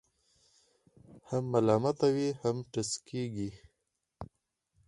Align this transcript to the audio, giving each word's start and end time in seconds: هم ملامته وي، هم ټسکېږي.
هم 1.29 1.43
ملامته 1.53 2.07
وي، 2.15 2.29
هم 2.41 2.57
ټسکېږي. 2.71 3.51